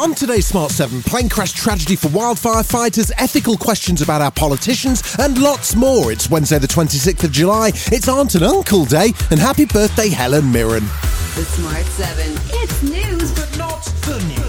On 0.00 0.14
today's 0.14 0.46
Smart 0.46 0.70
7, 0.70 1.02
plane 1.02 1.28
crash 1.28 1.52
tragedy 1.52 1.94
for 1.94 2.08
wildfire 2.08 2.62
fighters, 2.62 3.12
ethical 3.18 3.58
questions 3.58 4.00
about 4.00 4.22
our 4.22 4.30
politicians, 4.30 5.02
and 5.18 5.36
lots 5.36 5.74
more. 5.74 6.10
It's 6.10 6.30
Wednesday, 6.30 6.58
the 6.58 6.66
26th 6.66 7.24
of 7.24 7.32
July. 7.32 7.68
It's 7.68 8.08
Aunt 8.08 8.34
and 8.34 8.42
Uncle 8.42 8.86
Day, 8.86 9.12
and 9.30 9.38
happy 9.38 9.66
birthday, 9.66 10.08
Helen 10.08 10.50
Mirren. 10.50 10.84
The 11.34 11.44
Smart 11.44 11.84
7. 11.84 12.32
It's 12.46 12.82
news, 12.82 13.30
but 13.32 13.58
Not 13.58 13.84
the 14.06 14.24
news. 14.26 14.39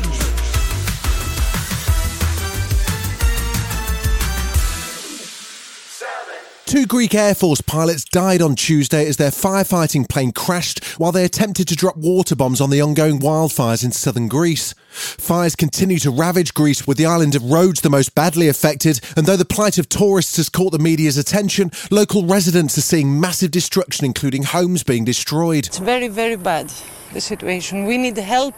Two 6.72 6.86
Greek 6.86 7.14
Air 7.14 7.36
Force 7.36 7.60
pilots 7.60 8.06
died 8.06 8.42
on 8.42 8.56
Tuesday 8.56 9.06
as 9.06 9.18
their 9.18 9.30
firefighting 9.30 10.08
plane 10.08 10.32
crashed 10.32 10.82
while 10.98 11.12
they 11.12 11.26
attempted 11.26 11.68
to 11.68 11.76
drop 11.76 11.98
water 11.98 12.34
bombs 12.34 12.62
on 12.62 12.70
the 12.70 12.80
ongoing 12.80 13.20
wildfires 13.20 13.84
in 13.84 13.92
southern 13.92 14.30
Greece. 14.30 14.74
Fires 14.90 15.54
continue 15.54 16.00
to 16.00 16.10
ravage 16.10 16.54
Greece, 16.54 16.88
with 16.88 16.96
the 16.96 17.06
island 17.06 17.36
of 17.36 17.44
Rhodes 17.44 17.82
the 17.82 17.90
most 17.90 18.16
badly 18.16 18.48
affected. 18.48 19.02
And 19.18 19.26
though 19.26 19.36
the 19.36 19.44
plight 19.44 19.80
of 19.80 19.90
tourists 19.90 20.38
has 20.38 20.48
caught 20.48 20.72
the 20.72 20.80
media's 20.80 21.18
attention, 21.18 21.72
local 21.92 22.26
residents 22.26 22.78
are 22.78 22.82
seeing 22.82 23.20
massive 23.20 23.52
destruction, 23.52 24.06
including 24.06 24.44
homes 24.44 24.82
being 24.82 25.04
destroyed. 25.04 25.68
It's 25.68 25.78
very, 25.78 26.08
very 26.08 26.38
bad, 26.38 26.72
the 27.12 27.20
situation. 27.20 27.84
We 27.84 27.98
need 27.98 28.16
help. 28.16 28.56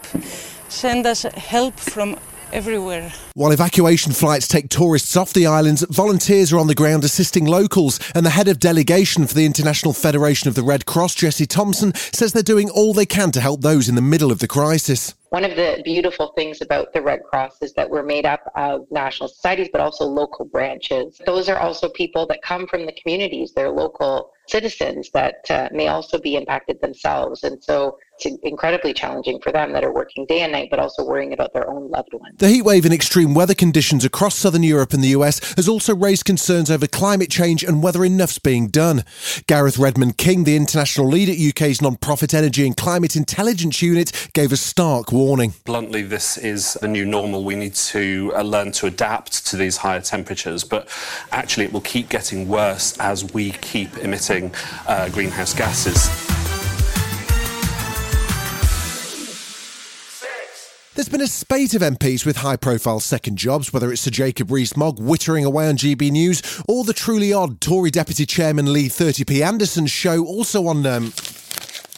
Send 0.68 1.04
us 1.04 1.22
help 1.22 1.80
from 1.80 2.16
everywhere. 2.54 3.12
While 3.34 3.52
evacuation 3.52 4.12
flights 4.12 4.48
take 4.48 4.68
tourists 4.68 5.16
off 5.16 5.32
the 5.32 5.46
islands, 5.46 5.84
volunteers 5.90 6.52
are 6.52 6.58
on 6.58 6.68
the 6.68 6.74
ground 6.74 7.04
assisting 7.04 7.44
locals. 7.44 7.98
And 8.14 8.24
the 8.24 8.30
head 8.30 8.48
of 8.48 8.60
delegation 8.60 9.26
for 9.26 9.34
the 9.34 9.44
International 9.44 9.92
Federation 9.92 10.48
of 10.48 10.54
the 10.54 10.62
Red 10.62 10.86
Cross, 10.86 11.16
Jesse 11.16 11.46
Thompson, 11.46 11.94
says 11.94 12.32
they're 12.32 12.42
doing 12.42 12.70
all 12.70 12.94
they 12.94 13.06
can 13.06 13.32
to 13.32 13.40
help 13.40 13.60
those 13.60 13.88
in 13.88 13.96
the 13.96 14.00
middle 14.00 14.30
of 14.30 14.38
the 14.38 14.48
crisis. 14.48 15.14
One 15.30 15.44
of 15.44 15.56
the 15.56 15.82
beautiful 15.84 16.28
things 16.36 16.60
about 16.60 16.92
the 16.92 17.02
Red 17.02 17.24
Cross 17.24 17.60
is 17.60 17.72
that 17.72 17.90
we're 17.90 18.04
made 18.04 18.24
up 18.24 18.52
of 18.54 18.86
national 18.92 19.28
societies, 19.28 19.68
but 19.72 19.80
also 19.80 20.04
local 20.04 20.44
branches. 20.44 21.20
Those 21.26 21.48
are 21.48 21.58
also 21.58 21.88
people 21.88 22.24
that 22.28 22.40
come 22.40 22.68
from 22.68 22.86
the 22.86 22.92
communities, 22.92 23.52
they're 23.52 23.68
local 23.68 24.30
citizens 24.46 25.10
that 25.10 25.50
uh, 25.50 25.68
may 25.72 25.88
also 25.88 26.20
be 26.20 26.36
impacted 26.36 26.80
themselves. 26.80 27.42
And 27.42 27.64
so 27.64 27.98
it's 28.13 28.13
incredibly 28.42 28.94
challenging 28.94 29.40
for 29.40 29.52
them 29.52 29.72
that 29.72 29.84
are 29.84 29.92
working 29.92 30.24
day 30.26 30.42
and 30.42 30.52
night, 30.52 30.68
but 30.70 30.78
also 30.78 31.04
worrying 31.04 31.32
about 31.32 31.52
their 31.52 31.68
own 31.68 31.90
loved 31.90 32.12
ones. 32.12 32.36
The 32.38 32.46
heatwave 32.46 32.84
and 32.84 32.94
extreme 32.94 33.34
weather 33.34 33.54
conditions 33.54 34.04
across 34.04 34.36
southern 34.36 34.62
Europe 34.62 34.92
and 34.92 35.02
the 35.02 35.08
US 35.08 35.54
has 35.54 35.68
also 35.68 35.94
raised 35.94 36.24
concerns 36.24 36.70
over 36.70 36.86
climate 36.86 37.30
change 37.30 37.64
and 37.64 37.82
whether 37.82 38.04
enough's 38.04 38.38
being 38.38 38.68
done. 38.68 39.04
Gareth 39.46 39.78
Redmond 39.78 40.16
King, 40.16 40.44
the 40.44 40.56
international 40.56 41.08
lead 41.08 41.28
at 41.28 41.38
UK's 41.38 41.82
non-profit 41.82 42.34
energy 42.34 42.66
and 42.66 42.76
climate 42.76 43.16
intelligence 43.16 43.82
unit, 43.82 44.30
gave 44.32 44.52
a 44.52 44.56
stark 44.56 45.12
warning. 45.12 45.54
bluntly, 45.64 46.02
this 46.02 46.38
is 46.38 46.74
the 46.74 46.88
new 46.88 47.04
normal. 47.04 47.44
We 47.44 47.56
need 47.56 47.74
to 47.74 48.32
uh, 48.34 48.42
learn 48.42 48.72
to 48.72 48.86
adapt 48.86 49.46
to 49.48 49.56
these 49.56 49.76
higher 49.76 50.00
temperatures, 50.00 50.64
but 50.64 50.88
actually, 51.32 51.66
it 51.66 51.72
will 51.72 51.80
keep 51.80 52.08
getting 52.08 52.48
worse 52.48 52.98
as 52.98 53.32
we 53.34 53.50
keep 53.52 53.96
emitting 53.98 54.54
uh, 54.86 55.08
greenhouse 55.10 55.54
gases. 55.54 56.23
There's 60.94 61.08
been 61.08 61.22
a 61.22 61.26
spate 61.26 61.74
of 61.74 61.82
MPs 61.82 62.24
with 62.24 62.36
high 62.36 62.54
profile 62.54 63.00
second 63.00 63.36
jobs, 63.36 63.72
whether 63.72 63.90
it's 63.90 64.02
Sir 64.02 64.12
Jacob 64.12 64.52
Rees 64.52 64.76
Mogg 64.76 65.00
wittering 65.00 65.44
away 65.44 65.68
on 65.68 65.76
GB 65.76 66.12
News 66.12 66.40
or 66.68 66.84
the 66.84 66.92
truly 66.92 67.32
odd 67.32 67.60
Tory 67.60 67.90
Deputy 67.90 68.24
Chairman 68.24 68.72
Lee 68.72 68.88
30p 68.88 69.44
Anderson's 69.44 69.90
show, 69.90 70.24
also 70.24 70.68
on. 70.68 70.86
Um, 70.86 71.12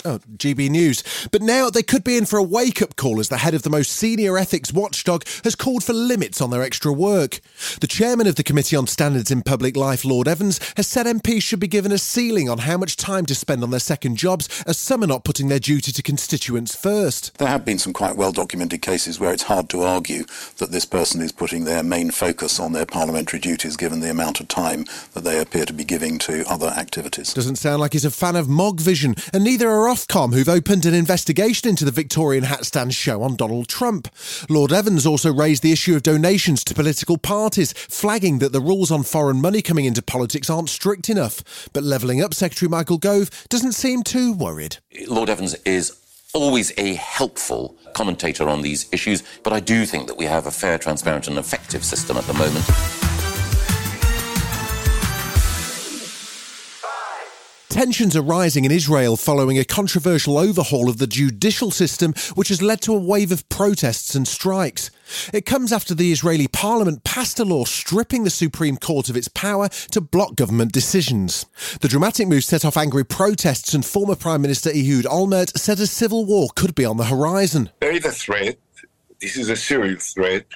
Oh, 0.04 0.18
GB 0.36 0.70
News. 0.70 1.02
But 1.32 1.42
now 1.42 1.70
they 1.70 1.82
could 1.82 2.04
be 2.04 2.16
in 2.16 2.26
for 2.26 2.38
a 2.38 2.42
wake 2.42 2.82
up 2.82 2.96
call 2.96 3.18
as 3.18 3.28
the 3.28 3.38
head 3.38 3.54
of 3.54 3.62
the 3.62 3.70
most 3.70 3.92
senior 3.92 4.38
ethics 4.38 4.72
watchdog 4.72 5.24
has 5.44 5.54
called 5.54 5.82
for 5.82 5.92
limits 5.92 6.40
on 6.40 6.50
their 6.50 6.62
extra 6.62 6.92
work. 6.92 7.40
The 7.80 7.86
chairman 7.86 8.26
of 8.26 8.36
the 8.36 8.42
Committee 8.42 8.76
on 8.76 8.86
Standards 8.86 9.30
in 9.30 9.42
Public 9.42 9.76
Life, 9.76 10.04
Lord 10.04 10.28
Evans, 10.28 10.60
has 10.76 10.86
said 10.86 11.06
MPs 11.06 11.42
should 11.42 11.60
be 11.60 11.66
given 11.66 11.92
a 11.92 11.98
ceiling 11.98 12.48
on 12.48 12.58
how 12.58 12.76
much 12.76 12.96
time 12.96 13.26
to 13.26 13.34
spend 13.34 13.62
on 13.62 13.70
their 13.70 13.80
second 13.80 14.16
jobs, 14.16 14.62
as 14.66 14.78
some 14.78 15.02
are 15.02 15.08
not 15.08 15.24
putting 15.24 15.48
their 15.48 15.58
duty 15.58 15.92
to 15.92 16.02
constituents 16.02 16.74
first. 16.74 17.36
There 17.38 17.48
have 17.48 17.64
been 17.64 17.78
some 17.78 17.92
quite 17.92 18.16
well 18.16 18.32
documented 18.32 18.82
cases 18.82 19.18
where 19.18 19.32
it's 19.32 19.44
hard 19.44 19.68
to 19.70 19.82
argue 19.82 20.24
that 20.58 20.72
this 20.72 20.84
person 20.84 21.20
is 21.20 21.32
putting 21.32 21.64
their 21.64 21.82
main 21.82 22.10
focus 22.10 22.60
on 22.60 22.72
their 22.72 22.86
parliamentary 22.86 23.40
duties 23.40 23.76
given 23.76 24.00
the 24.00 24.10
amount 24.10 24.40
of 24.40 24.48
time 24.48 24.84
that 25.14 25.24
they 25.24 25.40
appear 25.40 25.64
to 25.64 25.72
be 25.72 25.84
giving 25.84 26.18
to 26.18 26.44
other 26.48 26.68
activities. 26.68 27.34
Doesn't 27.34 27.56
sound 27.56 27.80
like 27.80 27.92
he's 27.92 28.04
a 28.04 28.10
fan 28.10 28.36
of 28.36 28.48
Mogg 28.48 28.80
Vision, 28.80 29.14
and 29.32 29.44
neither 29.44 29.68
are 29.68 29.88
Ofcom, 29.96 30.34
who've 30.34 30.46
opened 30.46 30.84
an 30.84 30.92
investigation 30.92 31.70
into 31.70 31.86
the 31.86 31.90
Victorian 31.90 32.44
hat 32.44 32.66
stand 32.66 32.92
show 32.92 33.22
on 33.22 33.34
Donald 33.34 33.66
Trump. 33.66 34.08
Lord 34.50 34.70
Evans 34.70 35.06
also 35.06 35.32
raised 35.32 35.62
the 35.62 35.72
issue 35.72 35.96
of 35.96 36.02
donations 36.02 36.62
to 36.64 36.74
political 36.74 37.16
parties, 37.16 37.72
flagging 37.72 38.38
that 38.40 38.52
the 38.52 38.60
rules 38.60 38.90
on 38.90 39.04
foreign 39.04 39.40
money 39.40 39.62
coming 39.62 39.86
into 39.86 40.02
politics 40.02 40.50
aren't 40.50 40.68
strict 40.68 41.08
enough. 41.08 41.42
But 41.72 41.82
Levelling 41.82 42.22
Up 42.22 42.34
Secretary 42.34 42.68
Michael 42.68 42.98
Gove 42.98 43.30
doesn't 43.48 43.72
seem 43.72 44.02
too 44.02 44.34
worried. 44.34 44.76
Lord 45.08 45.30
Evans 45.30 45.54
is 45.64 45.98
always 46.34 46.78
a 46.78 46.96
helpful 46.96 47.78
commentator 47.94 48.50
on 48.50 48.60
these 48.60 48.92
issues, 48.92 49.22
but 49.42 49.54
I 49.54 49.60
do 49.60 49.86
think 49.86 50.08
that 50.08 50.18
we 50.18 50.26
have 50.26 50.46
a 50.46 50.50
fair, 50.50 50.76
transparent, 50.76 51.26
and 51.26 51.38
effective 51.38 51.82
system 51.82 52.18
at 52.18 52.24
the 52.24 52.34
moment. 52.34 53.05
Tensions 57.76 58.16
are 58.16 58.22
rising 58.22 58.64
in 58.64 58.72
Israel 58.72 59.18
following 59.18 59.58
a 59.58 59.64
controversial 59.64 60.38
overhaul 60.38 60.88
of 60.88 60.96
the 60.96 61.06
judicial 61.06 61.70
system, 61.70 62.14
which 62.34 62.48
has 62.48 62.62
led 62.62 62.80
to 62.80 62.94
a 62.94 62.98
wave 62.98 63.30
of 63.30 63.46
protests 63.50 64.14
and 64.14 64.26
strikes. 64.26 64.90
It 65.30 65.44
comes 65.44 65.74
after 65.74 65.94
the 65.94 66.10
Israeli 66.10 66.48
parliament 66.48 67.04
passed 67.04 67.38
a 67.38 67.44
law 67.44 67.66
stripping 67.66 68.24
the 68.24 68.30
Supreme 68.30 68.78
Court 68.78 69.10
of 69.10 69.16
its 69.16 69.28
power 69.28 69.68
to 69.90 70.00
block 70.00 70.36
government 70.36 70.72
decisions. 70.72 71.44
The 71.82 71.88
dramatic 71.88 72.28
move 72.28 72.44
set 72.44 72.64
off 72.64 72.78
angry 72.78 73.04
protests, 73.04 73.74
and 73.74 73.84
former 73.84 74.16
Prime 74.16 74.40
Minister 74.40 74.70
Ehud 74.70 75.04
Olmert 75.04 75.58
said 75.58 75.78
a 75.78 75.86
civil 75.86 76.24
war 76.24 76.48
could 76.56 76.74
be 76.74 76.86
on 76.86 76.96
the 76.96 77.04
horizon. 77.04 77.68
There 77.80 77.92
is 77.92 78.06
a 78.06 78.10
threat. 78.10 78.56
This 79.20 79.36
is 79.36 79.50
a 79.50 79.56
serious 79.56 80.14
threat. 80.14 80.46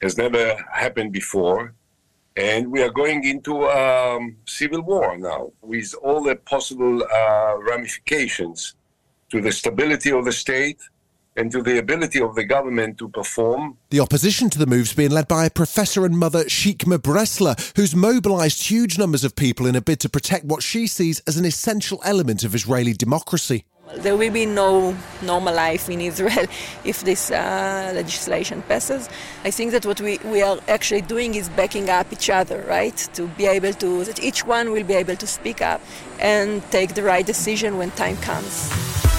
Has 0.00 0.16
never 0.16 0.64
happened 0.72 1.12
before. 1.12 1.74
And 2.36 2.72
we 2.72 2.82
are 2.82 2.90
going 2.90 3.24
into 3.24 3.68
um, 3.68 4.36
civil 4.46 4.82
war 4.82 5.16
now 5.16 5.52
with 5.62 5.94
all 6.02 6.22
the 6.22 6.34
possible 6.34 7.02
uh, 7.04 7.56
ramifications 7.58 8.74
to 9.30 9.40
the 9.40 9.52
stability 9.52 10.10
of 10.10 10.24
the 10.24 10.32
state 10.32 10.80
and 11.36 11.50
to 11.50 11.62
the 11.62 11.78
ability 11.78 12.20
of 12.20 12.34
the 12.34 12.44
government 12.44 12.98
to 12.98 13.08
perform. 13.08 13.76
The 13.90 14.00
opposition 14.00 14.50
to 14.50 14.58
the 14.58 14.66
move's 14.66 14.92
being 14.92 15.10
led 15.10 15.28
by 15.28 15.46
a 15.46 15.50
professor 15.50 16.04
and 16.04 16.16
mother, 16.16 16.44
Shikma 16.44 16.98
Bresler, 16.98 17.56
who's 17.76 17.94
mobilised 17.94 18.68
huge 18.68 18.98
numbers 18.98 19.24
of 19.24 19.34
people 19.36 19.66
in 19.66 19.76
a 19.76 19.80
bid 19.80 20.00
to 20.00 20.08
protect 20.08 20.44
what 20.44 20.62
she 20.62 20.86
sees 20.86 21.20
as 21.20 21.36
an 21.36 21.44
essential 21.44 22.00
element 22.04 22.44
of 22.44 22.54
Israeli 22.54 22.92
democracy. 22.92 23.64
There 23.92 24.16
will 24.16 24.32
be 24.32 24.46
no 24.46 24.96
normal 25.22 25.54
life 25.54 25.90
in 25.90 26.00
Israel 26.00 26.46
if 26.84 27.02
this 27.02 27.30
uh, 27.30 27.92
legislation 27.94 28.62
passes. 28.62 29.08
I 29.44 29.50
think 29.50 29.72
that 29.72 29.84
what 29.84 30.00
we, 30.00 30.18
we 30.24 30.42
are 30.42 30.58
actually 30.68 31.02
doing 31.02 31.34
is 31.34 31.48
backing 31.50 31.90
up 31.90 32.12
each 32.12 32.30
other, 32.30 32.64
right? 32.66 32.96
To 33.14 33.26
be 33.26 33.46
able 33.46 33.74
to, 33.74 34.04
that 34.04 34.22
each 34.22 34.44
one 34.46 34.72
will 34.72 34.84
be 34.84 34.94
able 34.94 35.16
to 35.16 35.26
speak 35.26 35.60
up 35.60 35.80
and 36.18 36.62
take 36.70 36.94
the 36.94 37.02
right 37.02 37.26
decision 37.26 37.76
when 37.76 37.90
time 37.92 38.16
comes. 38.16 39.13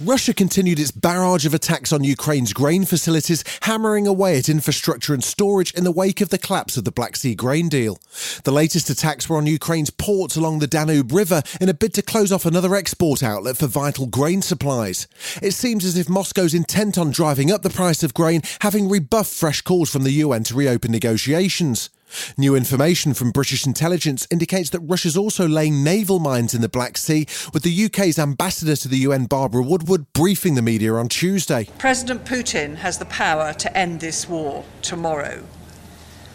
Russia 0.00 0.34
continued 0.34 0.80
its 0.80 0.90
barrage 0.90 1.46
of 1.46 1.54
attacks 1.54 1.92
on 1.92 2.02
Ukraine's 2.02 2.52
grain 2.52 2.84
facilities, 2.84 3.44
hammering 3.62 4.08
away 4.08 4.36
at 4.36 4.48
infrastructure 4.48 5.14
and 5.14 5.22
storage 5.22 5.72
in 5.74 5.84
the 5.84 5.92
wake 5.92 6.20
of 6.20 6.30
the 6.30 6.38
collapse 6.38 6.76
of 6.76 6.84
the 6.84 6.90
Black 6.90 7.14
Sea 7.14 7.36
grain 7.36 7.68
deal. 7.68 8.00
The 8.42 8.50
latest 8.50 8.90
attacks 8.90 9.28
were 9.28 9.36
on 9.36 9.46
Ukraine's 9.46 9.90
ports 9.90 10.34
along 10.34 10.58
the 10.58 10.66
Danube 10.66 11.12
River 11.12 11.44
in 11.60 11.68
a 11.68 11.74
bid 11.74 11.94
to 11.94 12.02
close 12.02 12.32
off 12.32 12.44
another 12.44 12.74
export 12.74 13.22
outlet 13.22 13.56
for 13.56 13.68
vital 13.68 14.06
grain 14.06 14.42
supplies. 14.42 15.06
It 15.40 15.52
seems 15.52 15.84
as 15.84 15.96
if 15.96 16.08
Moscow's 16.08 16.54
intent 16.54 16.98
on 16.98 17.12
driving 17.12 17.52
up 17.52 17.62
the 17.62 17.70
price 17.70 18.02
of 18.02 18.14
grain, 18.14 18.42
having 18.62 18.88
rebuffed 18.88 19.32
fresh 19.32 19.60
calls 19.60 19.90
from 19.90 20.02
the 20.02 20.10
UN 20.10 20.42
to 20.44 20.56
reopen 20.56 20.90
negotiations. 20.90 21.88
New 22.36 22.54
information 22.54 23.14
from 23.14 23.30
British 23.30 23.66
intelligence 23.66 24.26
indicates 24.30 24.70
that 24.70 24.80
Russia's 24.80 25.16
also 25.16 25.46
laying 25.46 25.82
naval 25.84 26.18
mines 26.18 26.54
in 26.54 26.60
the 26.60 26.68
Black 26.68 26.96
Sea, 26.96 27.26
with 27.52 27.62
the 27.62 27.84
UK's 27.84 28.18
ambassador 28.18 28.76
to 28.76 28.88
the 28.88 28.98
UN, 28.98 29.26
Barbara 29.26 29.62
Woodward, 29.62 30.12
briefing 30.12 30.54
the 30.54 30.62
media 30.62 30.94
on 30.94 31.08
Tuesday. 31.08 31.68
President 31.78 32.24
Putin 32.24 32.76
has 32.76 32.98
the 32.98 33.04
power 33.06 33.52
to 33.54 33.76
end 33.76 34.00
this 34.00 34.28
war 34.28 34.64
tomorrow, 34.82 35.44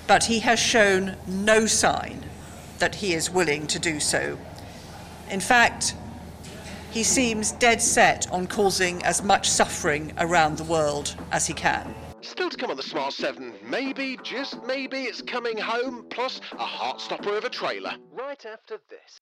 but 0.07 0.25
he 0.25 0.39
has 0.39 0.59
shown 0.59 1.15
no 1.27 1.65
sign 1.65 2.25
that 2.79 2.95
he 2.95 3.13
is 3.13 3.29
willing 3.29 3.67
to 3.67 3.79
do 3.79 3.99
so. 3.99 4.37
In 5.29 5.39
fact, 5.39 5.95
he 6.91 7.03
seems 7.03 7.51
dead 7.51 7.81
set 7.81 8.31
on 8.31 8.47
causing 8.47 9.03
as 9.03 9.21
much 9.21 9.49
suffering 9.49 10.13
around 10.17 10.57
the 10.57 10.63
world 10.63 11.15
as 11.31 11.45
he 11.45 11.53
can. 11.53 11.93
Still 12.39 12.49
to 12.49 12.55
come 12.55 12.71
on 12.71 12.77
the 12.77 12.83
Smart 12.83 13.11
7, 13.11 13.53
maybe, 13.65 14.17
just 14.23 14.63
maybe, 14.63 14.99
it's 14.99 15.21
coming 15.21 15.57
home, 15.57 16.05
plus 16.09 16.39
a 16.53 16.65
heart 16.65 17.01
stopper 17.01 17.35
of 17.35 17.43
a 17.43 17.49
trailer. 17.49 17.91
Right 18.13 18.45
after 18.45 18.77
this. 18.89 19.19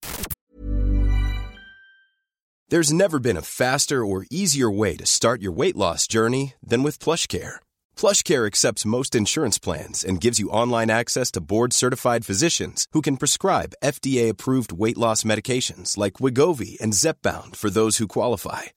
There's 2.69 2.93
never 2.93 3.17
been 3.17 3.35
a 3.35 3.41
faster 3.41 4.05
or 4.05 4.27
easier 4.29 4.69
way 4.69 4.95
to 4.97 5.07
start 5.07 5.41
your 5.41 5.51
weight 5.51 5.75
loss 5.75 6.05
journey 6.05 6.53
than 6.61 6.83
with 6.83 6.99
PlushCare. 6.99 7.55
PlushCare 7.95 8.45
accepts 8.45 8.85
most 8.85 9.15
insurance 9.15 9.57
plans 9.57 10.03
and 10.03 10.21
gives 10.21 10.39
you 10.39 10.51
online 10.51 10.91
access 10.91 11.31
to 11.31 11.41
board-certified 11.41 12.23
physicians 12.23 12.85
who 12.91 13.01
can 13.01 13.17
prescribe 13.17 13.73
FDA-approved 13.83 14.71
weight 14.71 14.97
loss 14.97 15.23
medications 15.23 15.97
like 15.97 16.19
Wegovy 16.19 16.79
and 16.79 16.93
Zepbound 16.93 17.55
for 17.55 17.71
those 17.71 17.97
who 17.97 18.07
qualify. 18.07 18.76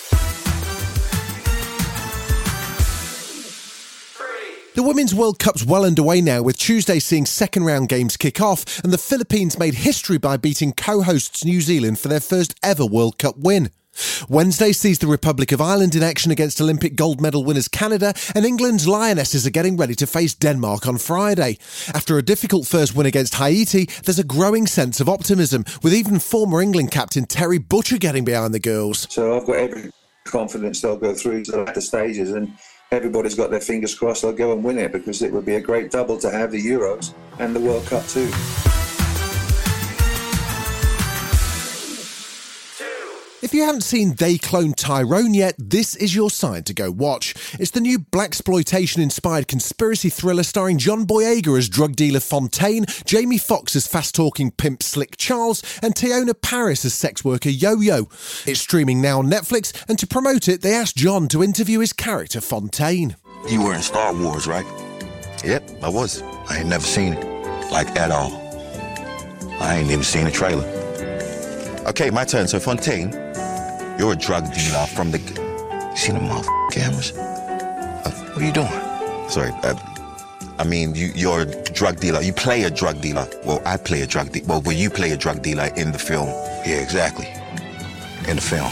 The 4.81 4.87
Women's 4.87 5.13
World 5.13 5.37
Cup's 5.37 5.63
well 5.63 5.85
underway 5.85 6.21
now, 6.21 6.41
with 6.41 6.57
Tuesday 6.57 6.97
seeing 6.97 7.27
second 7.27 7.65
round 7.65 7.87
games 7.87 8.17
kick 8.17 8.41
off, 8.41 8.83
and 8.83 8.91
the 8.91 8.97
Philippines 8.97 9.59
made 9.59 9.75
history 9.75 10.17
by 10.17 10.37
beating 10.37 10.73
co 10.73 11.03
hosts 11.03 11.45
New 11.45 11.61
Zealand 11.61 11.99
for 11.99 12.07
their 12.07 12.19
first 12.19 12.59
ever 12.63 12.83
World 12.83 13.19
Cup 13.19 13.37
win. 13.37 13.69
Wednesday 14.27 14.71
sees 14.71 14.97
the 14.97 15.05
Republic 15.05 15.51
of 15.51 15.61
Ireland 15.61 15.93
in 15.93 16.01
action 16.01 16.31
against 16.31 16.59
Olympic 16.59 16.95
gold 16.95 17.21
medal 17.21 17.43
winners 17.43 17.67
Canada, 17.67 18.15
and 18.33 18.43
England's 18.43 18.87
Lionesses 18.87 19.45
are 19.45 19.51
getting 19.51 19.77
ready 19.77 19.93
to 19.93 20.07
face 20.07 20.33
Denmark 20.33 20.87
on 20.87 20.97
Friday. 20.97 21.59
After 21.93 22.17
a 22.17 22.23
difficult 22.23 22.65
first 22.65 22.95
win 22.95 23.05
against 23.05 23.35
Haiti, 23.35 23.87
there's 24.05 24.17
a 24.17 24.23
growing 24.23 24.65
sense 24.65 24.99
of 24.99 25.07
optimism, 25.07 25.63
with 25.83 25.93
even 25.93 26.17
former 26.17 26.59
England 26.59 26.89
captain 26.89 27.25
Terry 27.25 27.59
Butcher 27.59 27.99
getting 27.99 28.25
behind 28.25 28.51
the 28.51 28.59
girls. 28.59 29.05
So 29.11 29.37
I've 29.37 29.45
got 29.45 29.57
every 29.57 29.91
confidence 30.23 30.81
they'll 30.81 30.97
go 30.97 31.13
through 31.13 31.43
to 31.43 31.51
the 31.51 31.63
latter 31.65 31.81
stages, 31.81 32.31
and 32.31 32.51
everybody's 32.91 33.35
got 33.35 33.49
their 33.49 33.61
fingers 33.61 33.95
crossed 33.95 34.21
they'll 34.21 34.33
go 34.33 34.51
and 34.51 34.63
win 34.63 34.77
it 34.77 34.91
because 34.91 35.21
it 35.21 35.31
would 35.31 35.45
be 35.45 35.55
a 35.55 35.61
great 35.61 35.91
double 35.91 36.17
to 36.17 36.29
have 36.29 36.51
the 36.51 36.61
Euros 36.61 37.13
and 37.39 37.55
the 37.55 37.59
World 37.59 37.85
Cup 37.85 38.05
too. 38.07 38.29
If 43.51 43.55
you 43.55 43.65
haven't 43.65 43.81
seen 43.81 44.13
They 44.15 44.37
Clone 44.37 44.71
Tyrone 44.71 45.33
yet, 45.33 45.55
this 45.57 45.93
is 45.97 46.15
your 46.15 46.29
sign 46.29 46.63
to 46.63 46.73
go 46.73 46.89
watch. 46.89 47.35
It's 47.59 47.71
the 47.71 47.81
new 47.81 47.99
blaxploitation 47.99 48.99
inspired 48.99 49.49
conspiracy 49.49 50.09
thriller 50.09 50.43
starring 50.43 50.77
John 50.77 51.05
Boyega 51.05 51.57
as 51.57 51.67
drug 51.67 51.97
dealer 51.97 52.21
Fontaine, 52.21 52.85
Jamie 53.03 53.37
Foxx 53.37 53.75
as 53.75 53.87
fast 53.87 54.15
talking 54.15 54.51
pimp 54.51 54.81
Slick 54.81 55.17
Charles, 55.17 55.61
and 55.83 55.93
Teyonah 55.93 56.41
Parris 56.41 56.85
as 56.85 56.93
sex 56.93 57.25
worker 57.25 57.49
Yo 57.49 57.81
Yo. 57.81 58.07
It's 58.45 58.61
streaming 58.61 59.01
now 59.01 59.19
on 59.19 59.25
Netflix, 59.25 59.73
and 59.89 59.99
to 59.99 60.07
promote 60.07 60.47
it, 60.47 60.61
they 60.61 60.73
asked 60.73 60.95
John 60.95 61.27
to 61.27 61.43
interview 61.43 61.79
his 61.79 61.91
character 61.91 62.39
Fontaine. 62.39 63.17
You 63.49 63.63
were 63.63 63.73
in 63.73 63.81
Star 63.81 64.13
Wars, 64.13 64.47
right? 64.47 64.65
Yep, 65.43 65.83
I 65.83 65.89
was. 65.89 66.21
I 66.47 66.59
ain't 66.59 66.69
never 66.69 66.85
seen 66.85 67.15
it, 67.15 67.69
like 67.69 67.89
at 67.97 68.11
all. 68.11 68.31
I 69.59 69.75
ain't 69.75 69.91
even 69.91 70.05
seen 70.05 70.25
a 70.25 70.31
trailer. 70.31 70.63
Okay, 71.85 72.11
my 72.11 72.23
turn. 72.23 72.47
So 72.47 72.59
Fontaine, 72.59 73.11
you're 74.01 74.13
a 74.13 74.15
drug 74.15 74.51
dealer 74.51 74.87
from 74.87 75.11
the. 75.11 75.19
Seen 75.95 76.15
the 76.15 76.21
motherfucking 76.21 76.71
cameras? 76.71 77.11
Uh, 77.15 78.09
what 78.33 78.41
are 78.41 78.45
you 78.45 78.51
doing? 78.51 79.29
Sorry, 79.29 79.51
uh, 79.61 79.75
I 80.57 80.63
mean 80.63 80.95
you, 80.95 81.11
you're 81.13 81.41
a 81.41 81.63
drug 81.73 81.99
dealer. 81.99 82.19
You 82.21 82.33
play 82.33 82.63
a 82.63 82.71
drug 82.71 82.99
dealer. 82.99 83.27
Well, 83.45 83.61
I 83.63 83.77
play 83.77 84.01
a 84.01 84.07
drug 84.07 84.31
dealer. 84.31 84.47
Well, 84.47 84.61
will 84.61 84.73
you 84.73 84.89
play 84.89 85.11
a 85.11 85.17
drug 85.17 85.43
dealer 85.43 85.69
in 85.75 85.91
the 85.91 85.99
film. 85.99 86.29
Yeah, 86.65 86.81
exactly. 86.81 87.27
In 88.27 88.37
the 88.37 88.41
film. 88.41 88.71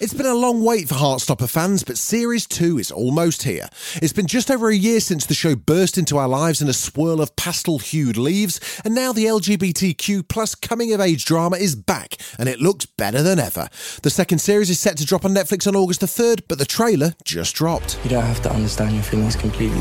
It's 0.00 0.14
been 0.14 0.24
a 0.24 0.34
long 0.34 0.64
wait 0.64 0.88
for 0.88 0.94
Heartstopper 0.94 1.46
fans, 1.46 1.84
but 1.84 1.98
Series 1.98 2.46
2 2.46 2.78
is 2.78 2.90
almost 2.90 3.42
here. 3.42 3.68
It's 3.96 4.14
been 4.14 4.26
just 4.26 4.50
over 4.50 4.70
a 4.70 4.74
year 4.74 4.98
since 4.98 5.26
the 5.26 5.34
show 5.34 5.54
burst 5.54 5.98
into 5.98 6.16
our 6.16 6.26
lives 6.26 6.62
in 6.62 6.70
a 6.70 6.72
swirl 6.72 7.20
of 7.20 7.36
pastel 7.36 7.78
hued 7.78 8.16
leaves, 8.16 8.60
and 8.82 8.94
now 8.94 9.12
the 9.12 9.26
LGBTQ 9.26 10.26
plus 10.26 10.54
coming 10.54 10.94
of 10.94 11.02
age 11.02 11.26
drama 11.26 11.58
is 11.58 11.76
back, 11.76 12.16
and 12.38 12.48
it 12.48 12.62
looks 12.62 12.86
better 12.86 13.22
than 13.22 13.38
ever. 13.38 13.68
The 14.02 14.08
second 14.08 14.38
series 14.38 14.70
is 14.70 14.80
set 14.80 14.96
to 14.96 15.04
drop 15.04 15.26
on 15.26 15.34
Netflix 15.34 15.66
on 15.66 15.76
August 15.76 16.00
the 16.00 16.06
3rd, 16.06 16.44
but 16.48 16.56
the 16.56 16.64
trailer 16.64 17.12
just 17.24 17.54
dropped. 17.54 17.98
You 18.02 18.08
don't 18.08 18.24
have 18.24 18.40
to 18.44 18.50
understand 18.50 18.94
your 18.94 19.04
feelings 19.04 19.36
completely. 19.36 19.76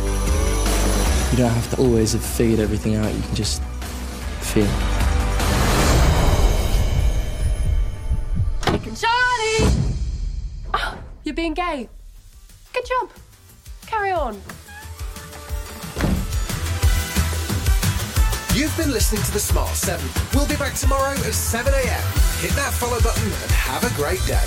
You 1.32 1.38
don't 1.38 1.54
have 1.54 1.74
to 1.76 1.82
always 1.82 2.12
have 2.12 2.26
figured 2.26 2.60
everything 2.60 2.96
out. 2.96 3.14
You 3.14 3.22
can 3.22 3.36
just 3.36 3.64
feel. 4.42 4.99
You're 11.30 11.36
being 11.36 11.54
gay. 11.54 11.88
Good 12.74 12.86
job. 12.88 13.12
Carry 13.86 14.12
on. 14.12 14.34
You've 18.56 18.76
been 18.76 18.92
listening 18.92 19.22
to 19.22 19.32
The 19.32 19.40
Smart 19.40 19.76
7. 19.76 20.04
We'll 20.34 20.48
be 20.48 20.56
back 20.56 20.74
tomorrow 20.74 21.12
at 21.12 21.34
7 21.34 21.72
a.m. 21.72 22.04
Hit 22.40 22.52
that 22.54 22.74
follow 22.74 23.00
button 23.02 23.24
and 23.24 23.52
have 23.52 23.84
a 23.84 23.96
great 23.96 24.20
day. 24.26 24.44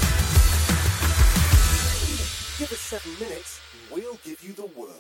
Give 2.59 2.73
us 2.73 2.81
seven 2.81 3.13
minutes, 3.21 3.61
we'll 3.91 4.19
give 4.25 4.43
you 4.43 4.53
the 4.53 4.67
world. 4.77 4.99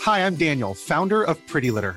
Hi, 0.00 0.24
I'm 0.24 0.36
Daniel, 0.36 0.72
founder 0.72 1.24
of 1.24 1.46
Pretty 1.46 1.70
Litter. 1.70 1.96